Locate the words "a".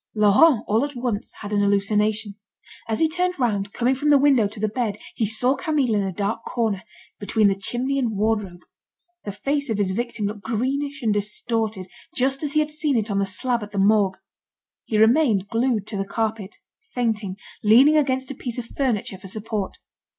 6.01-6.11, 18.31-18.33